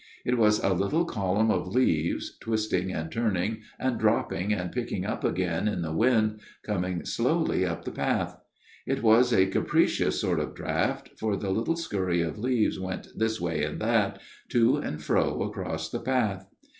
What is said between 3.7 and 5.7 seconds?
and dropping and picking up again